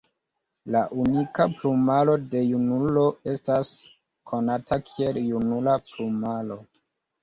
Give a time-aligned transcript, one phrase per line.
[0.75, 3.05] La unika plumaro de junulo
[3.37, 3.77] estas
[4.35, 6.65] konata kiel junula plumaro.